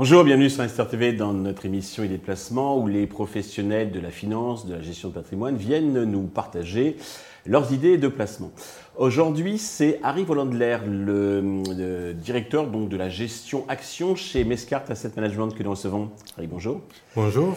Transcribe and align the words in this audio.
Bonjour, 0.00 0.24
bienvenue 0.24 0.48
sur 0.48 0.62
Investor 0.62 0.88
TV 0.88 1.12
dans 1.12 1.34
notre 1.34 1.66
émission 1.66 2.02
et 2.02 2.08
déplacement 2.08 2.78
où 2.78 2.88
les 2.88 3.06
professionnels 3.06 3.92
de 3.92 4.00
la 4.00 4.08
finance, 4.08 4.64
de 4.64 4.72
la 4.72 4.80
gestion 4.80 5.10
de 5.10 5.12
patrimoine 5.12 5.58
viennent 5.58 6.04
nous 6.04 6.22
partager 6.22 6.96
leurs 7.44 7.70
idées 7.74 7.98
de 7.98 8.08
placement. 8.08 8.50
Aujourd'hui, 8.96 9.58
c'est 9.58 10.00
Harry 10.02 10.24
Volandler, 10.24 10.78
le, 10.86 12.14
directeur 12.14 12.68
donc, 12.68 12.88
de 12.88 12.96
la 12.96 13.10
gestion 13.10 13.66
action 13.68 14.16
chez 14.16 14.42
Mescart 14.42 14.84
Asset 14.88 15.12
Management 15.16 15.50
que 15.50 15.62
nous 15.62 15.70
recevons. 15.72 16.08
Harry, 16.38 16.46
bonjour. 16.46 16.80
Bonjour. 17.14 17.54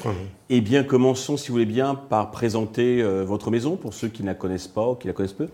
Eh 0.49 0.59
bien, 0.59 0.83
commençons, 0.83 1.37
si 1.37 1.47
vous 1.47 1.53
voulez 1.53 1.65
bien, 1.65 1.95
par 1.95 2.29
présenter 2.31 3.01
euh, 3.01 3.23
votre 3.23 3.51
maison 3.51 3.77
pour 3.77 3.93
ceux 3.93 4.09
qui 4.09 4.21
ne 4.21 4.27
la 4.27 4.35
connaissent 4.35 4.67
pas 4.67 4.89
ou 4.89 4.95
qui 4.95 5.07
la 5.07 5.13
connaissent 5.13 5.31
peu. 5.31 5.47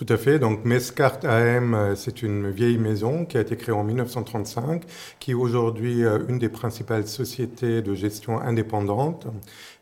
Tout 0.00 0.14
à 0.14 0.16
fait. 0.16 0.38
Donc, 0.38 0.64
Mescart 0.64 1.18
AM, 1.24 1.74
euh, 1.74 1.94
c'est 1.94 2.22
une 2.22 2.50
vieille 2.50 2.78
maison 2.78 3.26
qui 3.26 3.36
a 3.36 3.42
été 3.42 3.54
créée 3.54 3.74
en 3.74 3.84
1935, 3.84 4.84
qui 5.18 5.32
est 5.32 5.34
aujourd'hui 5.34 6.04
euh, 6.06 6.20
une 6.26 6.38
des 6.38 6.48
principales 6.48 7.06
sociétés 7.06 7.82
de 7.82 7.94
gestion 7.94 8.40
indépendante, 8.40 9.26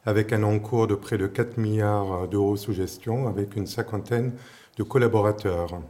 avec 0.05 0.33
un 0.33 0.43
encours 0.43 0.89
de 0.89 0.97
près 0.97 1.19
de 1.19 1.29
4 1.29 1.57
milliards 1.59 2.27
d'euros 2.27 2.57
sous 2.57 2.73
gestion, 2.73 3.29
avec 3.29 3.55
une 3.55 3.69
cinquantaine 3.69 4.33
de 4.77 4.83
collaborateurs. 4.83 5.81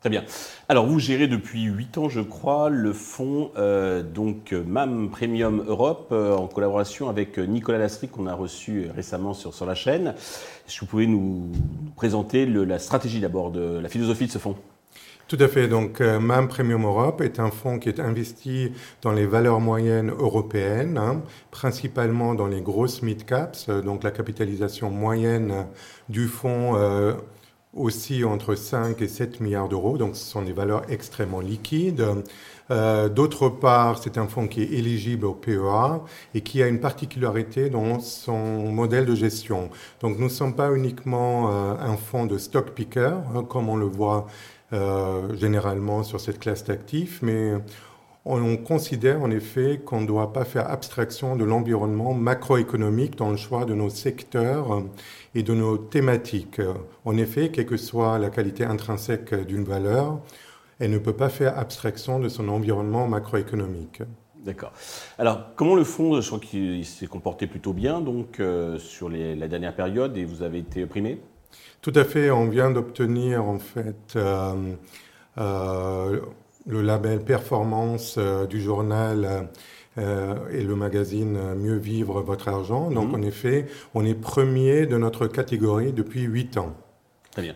Très 0.00 0.10
bien. 0.10 0.24
Alors, 0.68 0.86
vous 0.86 0.98
gérez 0.98 1.26
depuis 1.26 1.62
8 1.64 1.98
ans, 1.98 2.08
je 2.08 2.20
crois, 2.20 2.68
le 2.68 2.92
fonds 2.92 3.50
euh, 3.56 4.02
donc 4.02 4.52
MAM 4.52 5.10
Premium 5.10 5.64
Europe 5.66 6.08
euh, 6.12 6.36
en 6.36 6.48
collaboration 6.48 7.08
avec 7.08 7.38
Nicolas 7.38 7.78
Lastry 7.78 8.08
qu'on 8.08 8.26
a 8.26 8.34
reçu 8.34 8.88
récemment 8.94 9.32
sur, 9.32 9.64
la 9.64 9.74
chaîne. 9.74 10.08
Est-ce 10.08 10.76
que 10.76 10.80
vous 10.80 10.86
pouvez 10.86 11.06
nous, 11.06 11.50
présenter 11.96 12.44
la 12.44 12.78
stratégie 12.78 13.20
d'abord, 13.20 13.50
de 13.50 13.78
la 13.78 13.88
philosophie 13.88 14.26
de 14.26 14.32
ce 14.32 14.38
fonds? 14.38 14.54
Tout 15.28 15.38
à 15.40 15.48
fait. 15.48 15.66
Donc, 15.66 16.00
euh, 16.00 16.20
MAM 16.20 16.46
Premium 16.46 16.84
Europe 16.84 17.22
est 17.22 17.40
un 17.40 17.50
fonds 17.50 17.78
qui 17.78 17.88
est 17.88 17.98
investi 17.98 18.72
dans 19.02 19.12
les 19.12 19.26
valeurs 19.26 19.60
moyennes 19.60 20.10
européennes, 20.10 20.98
hein, 20.98 21.22
principalement 21.50 22.34
dans 22.34 22.46
les 22.46 22.60
grosses 22.60 23.02
mid-caps. 23.02 23.70
Donc, 23.70 24.04
la 24.04 24.10
capitalisation 24.10 24.90
moyenne 24.90 25.66
du 26.10 26.28
fonds 26.28 26.74
aussi 27.76 28.24
entre 28.24 28.54
5 28.54 29.00
et 29.02 29.08
7 29.08 29.40
milliards 29.40 29.68
d'euros, 29.68 29.98
donc 29.98 30.16
ce 30.16 30.24
sont 30.24 30.42
des 30.42 30.52
valeurs 30.52 30.82
extrêmement 30.88 31.40
liquides. 31.40 32.04
Euh, 32.70 33.08
D'autre 33.08 33.48
part, 33.48 33.98
c'est 34.02 34.18
un 34.18 34.26
fonds 34.26 34.48
qui 34.48 34.62
est 34.62 34.72
éligible 34.72 35.26
au 35.26 35.34
PEA 35.34 36.00
et 36.34 36.40
qui 36.40 36.62
a 36.62 36.66
une 36.66 36.80
particularité 36.80 37.70
dans 37.70 38.00
son 38.00 38.72
modèle 38.72 39.06
de 39.06 39.14
gestion. 39.14 39.70
Donc 40.00 40.18
nous 40.18 40.24
ne 40.24 40.30
sommes 40.30 40.56
pas 40.56 40.72
uniquement 40.72 41.50
euh, 41.50 41.74
un 41.78 41.96
fonds 41.96 42.26
de 42.26 42.38
stock 42.38 42.70
picker, 42.70 43.12
hein, 43.34 43.44
comme 43.48 43.68
on 43.68 43.76
le 43.76 43.86
voit 43.86 44.26
euh, 44.72 45.34
généralement 45.36 46.02
sur 46.02 46.20
cette 46.20 46.40
classe 46.40 46.64
d'actifs, 46.64 47.20
mais 47.22 47.52
on 48.26 48.56
considère 48.56 49.22
en 49.22 49.30
effet 49.30 49.80
qu'on 49.84 50.00
ne 50.00 50.06
doit 50.06 50.32
pas 50.32 50.44
faire 50.44 50.68
abstraction 50.68 51.36
de 51.36 51.44
l'environnement 51.44 52.12
macroéconomique 52.12 53.16
dans 53.16 53.30
le 53.30 53.36
choix 53.36 53.64
de 53.64 53.74
nos 53.74 53.88
secteurs 53.88 54.82
et 55.34 55.42
de 55.42 55.54
nos 55.54 55.78
thématiques. 55.78 56.60
En 57.04 57.16
effet, 57.16 57.50
quelle 57.50 57.66
que 57.66 57.76
soit 57.76 58.18
la 58.18 58.30
qualité 58.30 58.64
intrinsèque 58.64 59.34
d'une 59.46 59.64
valeur, 59.64 60.18
elle 60.80 60.90
ne 60.90 60.98
peut 60.98 61.12
pas 61.12 61.28
faire 61.28 61.58
abstraction 61.58 62.18
de 62.18 62.28
son 62.28 62.48
environnement 62.48 63.06
macroéconomique. 63.06 64.02
D'accord. 64.46 64.72
Alors, 65.18 65.54
comment 65.56 65.74
le 65.74 65.84
fonds, 65.84 66.20
je 66.20 66.26
crois 66.26 66.38
qu'il 66.38 66.84
s'est 66.84 67.06
comporté 67.08 67.46
plutôt 67.46 67.72
bien 67.72 68.00
donc 68.00 68.38
euh, 68.38 68.78
sur 68.78 69.08
la 69.08 69.48
dernière 69.48 69.74
période 69.74 70.16
et 70.16 70.24
vous 70.24 70.42
avez 70.42 70.58
été 70.58 70.86
primé 70.86 71.20
Tout 71.82 71.92
à 71.96 72.04
fait. 72.04 72.30
On 72.30 72.48
vient 72.48 72.70
d'obtenir 72.70 73.44
en 73.44 73.58
fait 73.58 74.14
euh, 74.14 74.74
euh, 75.38 76.20
le 76.66 76.82
label 76.82 77.20
performance 77.20 78.16
euh, 78.18 78.46
du 78.46 78.60
journal 78.60 79.48
euh, 79.98 80.34
et 80.50 80.62
le 80.62 80.74
magazine 80.74 81.54
Mieux 81.54 81.76
vivre 81.76 82.20
votre 82.20 82.48
argent. 82.48 82.90
Donc, 82.90 83.08
mhm. 83.08 83.14
en 83.14 83.22
effet, 83.22 83.66
on 83.94 84.04
est 84.04 84.14
premier 84.14 84.86
de 84.86 84.96
notre 84.96 85.26
catégorie 85.26 85.92
depuis 85.92 86.22
huit 86.22 86.56
ans. 86.56 86.74
Très 87.36 87.42
bien. 87.42 87.54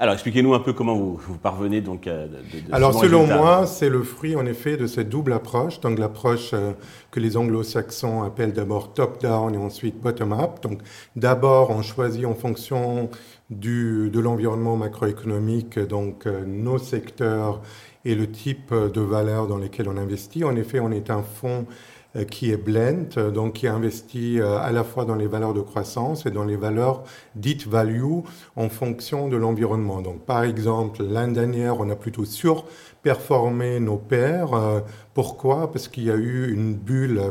Alors, 0.00 0.14
expliquez-nous 0.14 0.54
un 0.54 0.58
peu 0.58 0.72
comment 0.72 0.96
vous, 0.96 1.38
parvenez 1.40 1.80
donc 1.82 2.08
à. 2.08 2.26
De, 2.26 2.40
Alors, 2.72 2.92
selon 2.92 3.28
moi, 3.28 3.64
c'est 3.64 3.88
le 3.88 4.02
fruit 4.02 4.34
en 4.34 4.44
effet 4.44 4.76
de 4.76 4.88
cette 4.88 5.08
double 5.08 5.32
approche. 5.32 5.78
Donc, 5.78 6.00
l'approche 6.00 6.50
euh, 6.52 6.72
que 7.12 7.20
les 7.20 7.36
anglo-saxons 7.36 8.24
appellent 8.24 8.52
d'abord 8.52 8.92
top-down 8.92 9.54
et 9.54 9.56
ensuite 9.56 10.00
bottom-up. 10.00 10.60
Donc, 10.64 10.80
d'abord, 11.14 11.70
on 11.70 11.82
choisit 11.82 12.24
en 12.24 12.34
fonction 12.34 13.08
du, 13.50 14.10
de 14.10 14.18
l'environnement 14.18 14.76
macroéconomique, 14.76 15.78
donc 15.78 16.26
nos 16.26 16.78
secteurs 16.78 17.62
et 18.04 18.16
le 18.16 18.28
type 18.28 18.74
de 18.74 19.00
valeurs 19.00 19.46
dans 19.46 19.58
lesquelles 19.58 19.88
on 19.88 19.96
investit. 19.96 20.42
En 20.42 20.56
effet, 20.56 20.80
on 20.80 20.90
est 20.90 21.08
un 21.08 21.22
fonds 21.22 21.66
euh, 21.68 21.99
qui 22.30 22.50
est 22.50 22.56
blend, 22.56 23.30
donc 23.32 23.54
qui 23.54 23.68
investit 23.68 24.40
euh, 24.40 24.58
à 24.58 24.72
la 24.72 24.84
fois 24.84 25.04
dans 25.04 25.14
les 25.14 25.26
valeurs 25.26 25.54
de 25.54 25.60
croissance 25.60 26.26
et 26.26 26.30
dans 26.30 26.44
les 26.44 26.56
valeurs 26.56 27.04
dites 27.34 27.66
value 27.66 28.20
en 28.56 28.68
fonction 28.68 29.28
de 29.28 29.36
l'environnement. 29.36 30.00
Donc, 30.00 30.24
par 30.24 30.42
exemple, 30.44 31.02
l'année 31.04 31.34
dernière, 31.34 31.78
on 31.80 31.88
a 31.90 31.96
plutôt 31.96 32.24
surperformé 32.24 33.80
nos 33.80 33.96
pairs. 33.96 34.54
Euh, 34.54 34.80
pourquoi? 35.14 35.70
Parce 35.70 35.88
qu'il 35.88 36.04
y 36.04 36.10
a 36.10 36.16
eu 36.16 36.52
une 36.52 36.74
bulle 36.74 37.22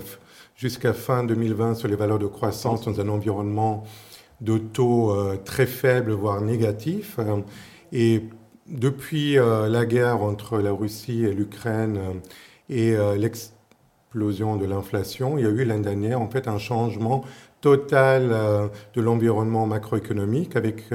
jusqu'à 0.56 0.94
fin 0.94 1.24
2020 1.24 1.76
sur 1.76 1.88
les 1.88 1.96
valeurs 1.96 2.20
de 2.20 2.28
croissance 2.28 2.84
dans 2.86 3.00
un 3.00 3.10
environnement 3.10 3.84
de 4.42 4.58
taux 4.58 5.14
très 5.44 5.66
faible, 5.66 6.12
voire 6.12 6.42
négatif. 6.42 7.20
Et 7.92 8.24
depuis 8.70 9.38
euh, 9.38 9.68
la 9.68 9.86
guerre 9.86 10.22
entre 10.22 10.60
la 10.60 10.72
Russie 10.72 11.26
et 11.26 11.34
l'Ukraine 11.34 11.98
euh, 11.98 12.14
et 12.70 12.96
euh, 12.96 13.18
l'explosion 14.10 14.56
de 14.56 14.66
l'inflation, 14.66 15.38
il 15.38 15.44
y 15.44 15.48
a 15.48 15.52
eu 15.52 15.64
l'année 15.64 15.84
dernière 15.84 16.20
en 16.20 16.28
fait 16.28 16.48
un 16.48 16.58
changement 16.58 17.24
total 17.62 18.32
de 18.96 19.02
l'environnement 19.02 19.68
macroéconomique 19.68 20.56
avec 20.56 20.86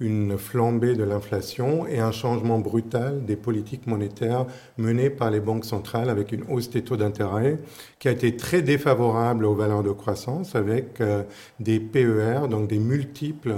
une 0.00 0.36
flambée 0.36 0.96
de 0.96 1.04
l'inflation 1.04 1.86
et 1.86 2.00
un 2.00 2.10
changement 2.10 2.58
brutal 2.58 3.24
des 3.24 3.36
politiques 3.36 3.86
monétaires 3.86 4.46
menées 4.76 5.10
par 5.10 5.30
les 5.30 5.38
banques 5.38 5.64
centrales 5.64 6.10
avec 6.10 6.32
une 6.32 6.42
hausse 6.50 6.68
des 6.68 6.82
taux 6.82 6.96
d'intérêt 6.96 7.58
qui 8.00 8.08
a 8.08 8.10
été 8.10 8.36
très 8.36 8.60
défavorable 8.60 9.44
aux 9.44 9.54
valeurs 9.54 9.84
de 9.84 9.92
croissance 9.92 10.56
avec 10.56 11.00
des 11.60 11.78
PER, 11.78 12.48
donc 12.48 12.66
des 12.66 12.80
multiples 12.80 13.54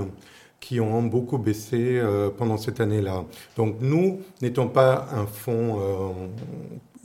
qui 0.61 0.81
ont 0.81 1.03
beaucoup 1.03 1.39
baissé 1.39 1.99
euh, 1.99 2.31
pendant 2.31 2.57
cette 2.57 2.81
année-là. 2.81 3.25
Donc 3.57 3.77
nous 3.81 4.21
n'étions 4.43 4.69
pas 4.69 5.09
un 5.13 5.27
fonds 5.27 5.79
euh, 5.81 6.27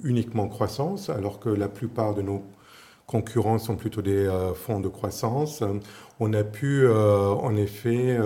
uniquement 0.03 0.47
croissance, 0.47 1.09
alors 1.09 1.39
que 1.39 1.49
la 1.49 1.67
plupart 1.67 2.13
de 2.13 2.21
nos 2.21 2.43
concurrents 3.07 3.59
sont 3.59 3.75
plutôt 3.75 4.01
des 4.01 4.25
euh, 4.25 4.53
fonds 4.53 4.79
de 4.79 4.87
croissance. 4.87 5.63
On 6.19 6.33
a 6.33 6.43
pu 6.43 6.87
en 6.87 7.55
effet 7.55 8.17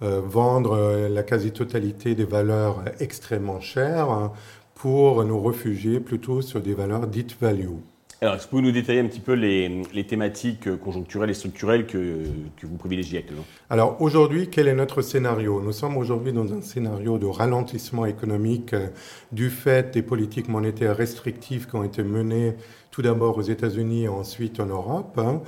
vendre 0.00 1.08
la 1.08 1.22
quasi-totalité 1.22 2.14
des 2.14 2.24
valeurs 2.24 2.82
extrêmement 3.00 3.60
chères 3.60 4.32
pour 4.74 5.24
nous 5.24 5.40
réfugier 5.40 6.00
plutôt 6.00 6.42
sur 6.42 6.60
des 6.60 6.74
valeurs 6.74 7.06
dites 7.06 7.40
value. 7.40 7.78
Alors, 8.22 8.34
est-ce 8.36 8.46
que 8.46 8.52
vous 8.52 8.58
pouvez 8.58 8.62
nous 8.62 8.72
détailler 8.72 9.00
un 9.00 9.06
petit 9.06 9.20
peu 9.20 9.34
les, 9.34 10.06
thématiques 10.08 10.74
conjoncturelles 10.78 11.28
et 11.28 11.34
structurelles 11.34 11.86
que, 11.86 12.24
vous 12.62 12.76
privilégiez 12.78 13.18
actuellement? 13.18 13.44
Alors, 13.68 14.00
aujourd'hui, 14.00 14.48
quel 14.48 14.68
est 14.68 14.74
notre 14.74 15.02
scénario? 15.02 15.60
Nous 15.60 15.72
sommes 15.72 15.98
aujourd'hui 15.98 16.32
dans 16.32 16.50
un 16.54 16.62
scénario 16.62 17.18
de 17.18 17.26
ralentissement 17.26 18.06
économique 18.06 18.72
euh, 18.72 18.88
du 19.32 19.50
fait 19.50 19.92
des 19.92 20.00
politiques 20.00 20.48
monétaires 20.48 20.96
restrictives 20.96 21.68
qui 21.68 21.76
ont 21.76 21.84
été 21.84 22.02
menées 22.02 22.54
tout 22.90 23.02
d'abord 23.02 23.36
aux 23.36 23.42
États-Unis 23.42 24.04
et 24.04 24.08
ensuite 24.08 24.60
en 24.60 24.66
Europe. 24.66 25.18
Hein. 25.18 25.42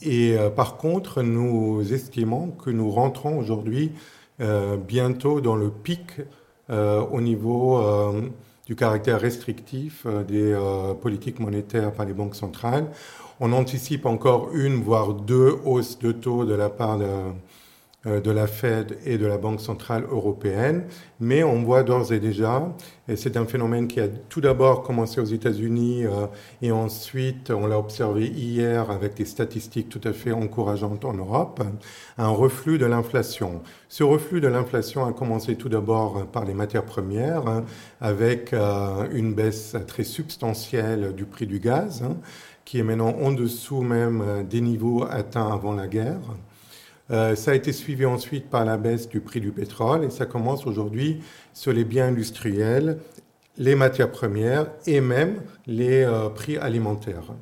Et 0.00 0.38
euh, 0.38 0.48
par 0.48 0.76
contre, 0.76 1.22
nous 1.22 1.92
estimons 1.92 2.52
que 2.52 2.70
nous 2.70 2.88
rentrons 2.88 3.36
aujourd'hui 3.36 3.90
euh, 4.40 4.76
bientôt 4.76 5.40
dans 5.40 5.56
le 5.56 5.70
pic 5.70 6.20
au 6.68 7.20
niveau 7.20 7.80
du 8.66 8.74
caractère 8.74 9.20
restrictif 9.20 10.02
euh, 10.06 10.24
des 10.24 10.52
euh, 10.52 10.92
politiques 10.94 11.38
monétaires 11.38 11.92
par 11.92 12.04
les 12.04 12.12
banques 12.12 12.34
centrales. 12.34 12.90
On 13.38 13.52
anticipe 13.52 14.06
encore 14.06 14.50
une, 14.54 14.82
voire 14.82 15.14
deux 15.14 15.54
hausses 15.64 15.98
de 15.98 16.12
taux 16.12 16.44
de 16.44 16.54
la 16.54 16.68
part 16.68 16.98
de, 16.98 17.06
de 18.06 18.30
la 18.30 18.46
Fed 18.46 18.98
et 19.04 19.18
de 19.18 19.26
la 19.26 19.36
Banque 19.36 19.60
centrale 19.60 20.04
européenne, 20.10 20.84
mais 21.20 21.42
on 21.42 21.62
voit 21.62 21.82
d'ores 21.82 22.12
et 22.12 22.20
déjà, 22.20 22.72
et 23.08 23.16
c'est 23.16 23.36
un 23.36 23.46
phénomène 23.46 23.88
qui 23.88 24.00
a 24.00 24.08
tout 24.08 24.40
d'abord 24.40 24.82
commencé 24.82 25.20
aux 25.20 25.24
États-Unis 25.24 26.04
euh, 26.04 26.26
et 26.62 26.72
ensuite 26.72 27.50
on 27.50 27.66
l'a 27.66 27.78
observé 27.78 28.26
hier 28.26 28.90
avec 28.90 29.14
des 29.14 29.24
statistiques 29.24 29.88
tout 29.88 30.00
à 30.04 30.12
fait 30.12 30.32
encourageantes 30.32 31.04
en 31.04 31.14
Europe, 31.14 31.62
un 32.18 32.28
reflux 32.28 32.78
de 32.78 32.86
l'inflation. 32.86 33.62
Ce 33.88 34.02
reflux 34.02 34.40
de 34.40 34.48
l'inflation 34.48 35.04
a 35.04 35.12
commencé 35.12 35.56
tout 35.56 35.68
d'abord 35.68 36.26
par 36.26 36.44
les 36.44 36.54
matières 36.54 36.84
premières, 36.84 37.46
hein, 37.46 37.64
avec 38.00 38.52
euh, 38.52 39.08
une 39.12 39.34
baisse 39.34 39.76
très 39.86 40.04
substantielle 40.04 41.14
du 41.14 41.24
prix 41.24 41.46
du 41.46 41.60
gaz, 41.60 42.02
hein, 42.02 42.16
qui 42.64 42.78
est 42.78 42.82
maintenant 42.82 43.14
en 43.22 43.32
dessous 43.32 43.82
même 43.82 44.44
des 44.48 44.60
niveaux 44.60 45.04
atteints 45.04 45.52
avant 45.52 45.72
la 45.72 45.86
guerre. 45.86 46.20
Ça 47.08 47.50
a 47.50 47.54
été 47.54 47.72
suivi 47.72 48.04
ensuite 48.04 48.50
par 48.50 48.64
la 48.64 48.76
baisse 48.76 49.08
du 49.08 49.20
prix 49.20 49.40
du 49.40 49.52
pétrole 49.52 50.04
et 50.04 50.10
ça 50.10 50.26
commence 50.26 50.66
aujourd'hui 50.66 51.20
sur 51.52 51.72
les 51.72 51.84
biens 51.84 52.08
industriels, 52.08 52.98
les 53.56 53.74
matières 53.74 54.10
premières 54.10 54.66
et 54.86 55.00
même 55.00 55.42
les 55.66 56.04
prix 56.34 56.56
alimentaires. 56.56 57.32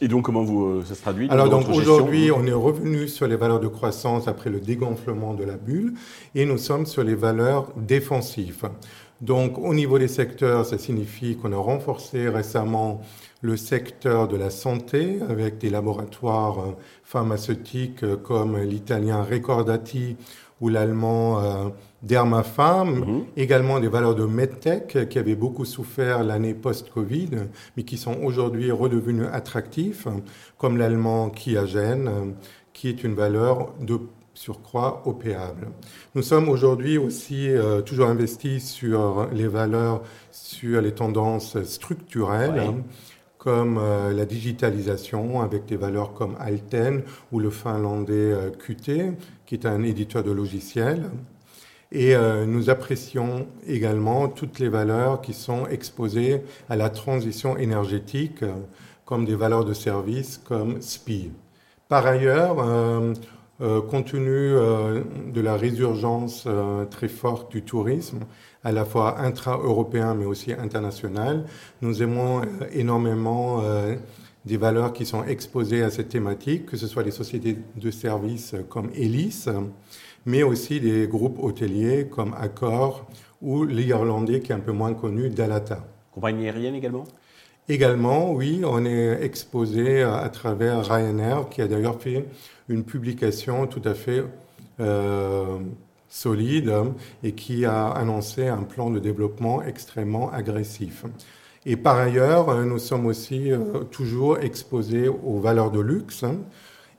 Et 0.00 0.08
donc, 0.08 0.24
comment 0.24 0.42
vous, 0.42 0.64
euh, 0.64 0.84
ça 0.84 0.94
se 0.94 1.02
traduit 1.02 1.28
Alors, 1.30 1.48
donc 1.48 1.68
aujourd'hui, 1.68 2.30
on 2.30 2.44
est 2.46 2.52
revenu 2.52 3.08
sur 3.08 3.26
les 3.26 3.36
valeurs 3.36 3.60
de 3.60 3.68
croissance 3.68 4.26
après 4.28 4.50
le 4.50 4.60
dégonflement 4.60 5.34
de 5.34 5.44
la 5.44 5.56
bulle 5.56 5.94
et 6.34 6.44
nous 6.44 6.58
sommes 6.58 6.86
sur 6.86 7.04
les 7.04 7.14
valeurs 7.14 7.72
défensives. 7.76 8.68
Donc, 9.20 9.58
au 9.58 9.74
niveau 9.74 9.98
des 9.98 10.08
secteurs, 10.08 10.66
ça 10.66 10.78
signifie 10.78 11.36
qu'on 11.36 11.52
a 11.52 11.56
renforcé 11.56 12.28
récemment 12.28 13.00
le 13.44 13.56
secteur 13.56 14.26
de 14.26 14.36
la 14.36 14.48
santé 14.48 15.18
avec 15.28 15.58
des 15.58 15.68
laboratoires 15.68 16.58
euh, 16.60 16.72
pharmaceutiques 17.02 18.02
euh, 18.02 18.16
comme 18.16 18.58
l'italien 18.58 19.22
Recordati 19.22 20.16
ou 20.62 20.70
l'allemand 20.70 21.40
euh, 21.40 21.68
Dermapharm, 22.02 23.00
mhm. 23.00 23.24
également 23.36 23.80
des 23.80 23.88
valeurs 23.88 24.14
de 24.14 24.24
MedTech 24.24 25.08
qui 25.08 25.18
avaient 25.18 25.34
beaucoup 25.34 25.64
souffert 25.66 26.22
l'année 26.22 26.54
post-Covid, 26.54 27.30
mais 27.76 27.82
qui 27.82 27.98
sont 27.98 28.16
aujourd'hui 28.22 28.70
redevenus 28.70 29.26
attractifs, 29.32 30.06
comme 30.58 30.76
l'allemand 30.76 31.30
Kiagen, 31.30 32.34
qui 32.72 32.88
est 32.88 33.04
une 33.04 33.14
valeur 33.14 33.72
de 33.80 34.00
surcroît 34.34 35.02
opéable. 35.06 35.68
Nous 36.14 36.22
sommes 36.22 36.48
aujourd'hui 36.48 36.98
aussi 36.98 37.48
euh, 37.48 37.80
toujours 37.80 38.08
investis 38.08 38.70
sur 38.70 39.28
les 39.32 39.48
valeurs, 39.48 40.02
sur 40.30 40.80
les 40.80 40.92
tendances 40.92 41.62
structurelles. 41.62 42.74
comme 43.38 43.76
euh, 43.76 44.14
la 44.14 44.24
digitalisation 44.24 45.42
avec 45.42 45.66
des 45.66 45.76
valeurs 45.76 46.14
comme 46.14 46.34
Alten 46.40 47.02
ou 47.30 47.40
le 47.40 47.50
finlandais 47.50 48.32
Qt, 48.58 49.12
qui 49.44 49.54
est 49.54 49.66
un 49.66 49.82
éditeur 49.82 50.24
de 50.24 50.32
logiciels. 50.32 51.02
Et 51.94 52.16
euh, 52.16 52.44
nous 52.44 52.70
apprécions 52.70 53.46
également 53.68 54.26
toutes 54.26 54.58
les 54.58 54.68
valeurs 54.68 55.20
qui 55.20 55.32
sont 55.32 55.68
exposées 55.68 56.42
à 56.68 56.74
la 56.74 56.90
transition 56.90 57.56
énergétique, 57.56 58.42
euh, 58.42 58.52
comme 59.04 59.24
des 59.24 59.36
valeurs 59.36 59.64
de 59.64 59.74
service 59.74 60.38
comme 60.38 60.82
SPI. 60.82 61.30
Par 61.88 62.04
ailleurs, 62.06 62.56
euh, 63.60 63.80
compte 63.80 64.06
tenu 64.06 64.50
de 65.32 65.40
la 65.40 65.56
résurgence 65.56 66.48
très 66.90 67.08
forte 67.08 67.50
du 67.52 67.62
tourisme, 67.62 68.20
à 68.64 68.72
la 68.72 68.84
fois 68.84 69.20
intra-européen 69.20 70.14
mais 70.14 70.24
aussi 70.24 70.52
international, 70.52 71.44
nous 71.82 72.02
aimons 72.02 72.42
énormément 72.72 73.62
des 74.44 74.56
valeurs 74.56 74.92
qui 74.92 75.06
sont 75.06 75.24
exposées 75.24 75.82
à 75.82 75.90
cette 75.90 76.08
thématique, 76.08 76.66
que 76.66 76.76
ce 76.76 76.86
soit 76.86 77.02
les 77.02 77.10
sociétés 77.10 77.56
de 77.76 77.90
services 77.90 78.54
comme 78.68 78.90
Elis, 78.94 79.46
mais 80.26 80.42
aussi 80.42 80.80
des 80.80 81.06
groupes 81.06 81.38
hôteliers 81.42 82.08
comme 82.08 82.34
Accor 82.34 83.06
ou 83.40 83.64
l'Irlandais 83.64 84.40
qui 84.40 84.52
est 84.52 84.54
un 84.54 84.60
peu 84.60 84.72
moins 84.72 84.94
connu, 84.94 85.28
Dalata. 85.28 85.86
Compagnie 86.12 86.48
aérienne 86.48 86.74
également? 86.74 87.04
Également, 87.68 88.30
oui, 88.32 88.60
on 88.62 88.84
est 88.84 89.22
exposé 89.22 90.02
à 90.02 90.28
travers 90.28 90.84
Ryanair, 90.84 91.48
qui 91.48 91.62
a 91.62 91.66
d'ailleurs 91.66 91.98
fait 91.98 92.26
une 92.68 92.84
publication 92.84 93.66
tout 93.66 93.80
à 93.86 93.94
fait 93.94 94.22
euh, 94.80 95.58
solide 96.06 96.74
et 97.22 97.32
qui 97.32 97.64
a 97.64 97.86
annoncé 97.88 98.48
un 98.48 98.64
plan 98.64 98.90
de 98.90 98.98
développement 98.98 99.62
extrêmement 99.62 100.30
agressif. 100.30 101.06
Et 101.64 101.76
par 101.76 101.96
ailleurs, 101.96 102.54
nous 102.66 102.78
sommes 102.78 103.06
aussi 103.06 103.50
euh, 103.50 103.84
toujours 103.90 104.40
exposés 104.40 105.08
aux 105.08 105.40
valeurs 105.40 105.70
de 105.70 105.80
luxe 105.80 106.22
hein, 106.22 106.36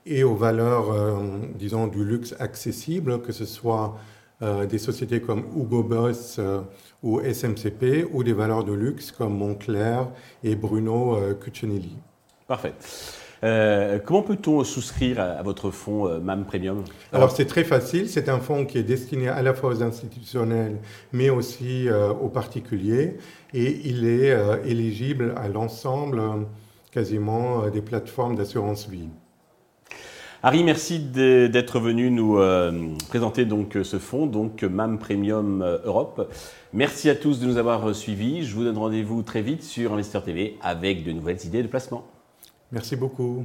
et 0.04 0.24
aux 0.24 0.34
valeurs, 0.34 0.90
euh, 0.90 1.38
disons, 1.54 1.86
du 1.86 2.04
luxe 2.04 2.34
accessible, 2.40 3.22
que 3.22 3.30
ce 3.30 3.44
soit 3.44 3.96
des 4.40 4.78
sociétés 4.78 5.20
comme 5.20 5.44
Hugo 5.56 5.82
Boss 5.82 6.38
ou 7.02 7.20
SMCP, 7.20 8.06
ou 8.12 8.22
des 8.22 8.34
valeurs 8.34 8.64
de 8.64 8.72
luxe 8.72 9.10
comme 9.10 9.36
Montclair 9.36 10.08
et 10.44 10.54
Bruno 10.56 11.18
Cucinelli. 11.40 11.96
Parfait. 12.46 12.74
Euh, 13.44 13.98
comment 13.98 14.22
peut-on 14.22 14.64
souscrire 14.64 15.20
à, 15.20 15.42
votre 15.42 15.70
fonds 15.70 16.08
euh, 16.08 16.20
MAM 16.20 16.46
Premium? 16.46 16.82
Alors 17.12 17.30
c'est 17.30 17.44
très 17.44 17.64
facile, 17.64 18.08
c'est 18.08 18.28
un 18.28 18.40
fonds 18.40 18.64
qui 18.64 18.78
est 18.78 18.82
destiné 18.82 19.28
à 19.28 19.42
la 19.42 19.52
fois 19.52 19.70
aux 19.70 19.82
institutionnels 19.82 20.78
mais 21.12 21.28
aussi 21.28 21.88
euh, 21.88 22.10
aux 22.10 22.28
particuliers 22.28 23.18
et 23.52 23.80
il 23.84 24.06
est 24.06 24.34
éligible 24.64 25.34
à 25.36 25.48
l'ensemble 25.48 26.20
quasiment 26.90 27.68
des 27.68 27.82
plateformes 27.82 28.36
d'assurance 28.36 28.88
vie. 28.88 29.08
Harry, 30.48 30.62
merci 30.62 31.00
d'être 31.00 31.80
venu 31.80 32.08
nous 32.08 32.38
présenter 33.08 33.44
donc 33.46 33.76
ce 33.82 33.98
fonds, 33.98 34.26
donc 34.26 34.62
MAM 34.62 34.96
Premium 34.96 35.80
Europe. 35.84 36.32
Merci 36.72 37.10
à 37.10 37.16
tous 37.16 37.40
de 37.40 37.46
nous 37.46 37.56
avoir 37.56 37.92
suivis. 37.96 38.44
Je 38.44 38.54
vous 38.54 38.62
donne 38.62 38.78
rendez-vous 38.78 39.24
très 39.24 39.42
vite 39.42 39.64
sur 39.64 39.92
Investeur 39.92 40.22
TV 40.22 40.56
avec 40.62 41.02
de 41.02 41.10
nouvelles 41.10 41.44
idées 41.44 41.64
de 41.64 41.66
placement. 41.66 42.06
Merci 42.70 42.94
beaucoup. 42.94 43.44